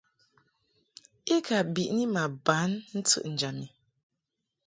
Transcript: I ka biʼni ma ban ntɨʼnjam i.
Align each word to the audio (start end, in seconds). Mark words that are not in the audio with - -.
I 1.35 1.37
ka 1.45 1.57
biʼni 1.73 2.03
ma 2.13 2.23
ban 2.45 2.71
ntɨʼnjam 2.97 3.57
i. 3.65 3.67